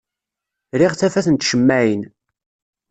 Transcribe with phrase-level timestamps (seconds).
[0.79, 2.01] Riɣ tafat n tcemmaɛin.